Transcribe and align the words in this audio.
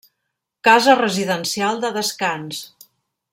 Casa 0.67 0.95
residencial 1.01 1.77
de 1.85 1.93
descans. 1.99 2.63